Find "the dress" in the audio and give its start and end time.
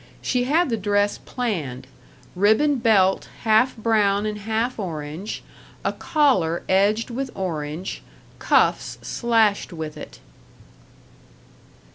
0.71-1.19